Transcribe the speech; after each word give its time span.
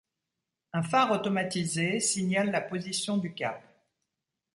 Un 0.73 0.81
phare 0.81 1.11
automatisé 1.11 1.99
signale 1.99 2.49
la 2.49 2.61
position 2.61 3.17
du 3.17 3.35
cap. 3.35 3.61